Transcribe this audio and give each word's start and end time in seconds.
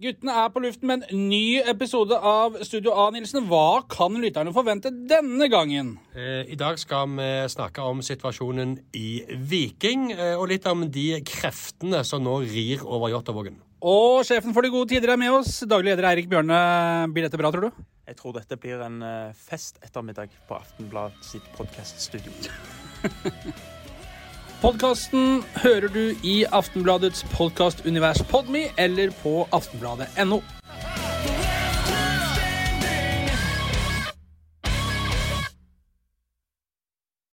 Guttene 0.00 0.32
er 0.40 0.48
på 0.48 0.60
luften 0.64 0.88
med 0.88 1.02
en 1.12 1.26
ny 1.28 1.58
episode 1.68 2.16
av 2.16 2.54
Studio 2.64 2.94
A. 2.96 3.10
Nilsen. 3.12 3.44
Hva 3.50 3.82
kan 3.92 4.14
lytterne 4.22 4.54
forvente 4.56 4.88
denne 4.88 5.50
gangen? 5.52 5.98
Eh, 6.16 6.48
I 6.48 6.56
dag 6.56 6.78
skal 6.80 7.10
vi 7.12 7.26
snakke 7.52 7.84
om 7.84 8.00
situasjonen 8.02 8.78
i 8.96 9.20
Viking, 9.50 10.08
eh, 10.16 10.32
og 10.38 10.48
litt 10.48 10.64
om 10.66 10.86
de 10.90 11.20
kreftene 11.28 12.00
som 12.08 12.24
nå 12.24 12.38
rir 12.40 12.80
over 12.88 13.12
Jåttåvågen. 13.12 13.60
Og 13.82 14.24
sjefen 14.24 14.56
for 14.56 14.64
de 14.64 14.72
gode 14.72 14.88
tider 14.94 15.12
er 15.12 15.20
med 15.20 15.34
oss. 15.36 15.60
Daglig 15.68 15.92
leder 15.92 16.08
Eirik 16.08 16.30
Bjørne. 16.30 17.12
Blir 17.12 17.28
dette 17.28 17.36
bra, 17.36 17.52
tror 17.52 17.68
du? 17.68 17.84
Jeg 18.08 18.16
tror 18.16 18.32
dette 18.38 18.56
blir 18.56 18.80
en 18.80 19.02
eh, 19.04 19.36
fest 19.36 19.76
ettermiddag 19.84 20.32
på 20.48 20.56
Aftenblad 20.56 21.20
sitt 21.20 21.44
podkaststudio. 21.58 22.32
Podkasten 24.62 25.40
hører 25.58 25.90
du 25.90 26.12
i 26.22 26.44
Aftenbladets 26.46 27.24
podkastunivers 27.32 28.20
Podme 28.30 28.68
eller 28.78 29.10
på 29.24 29.40
aftenbladet.no. 29.50 30.38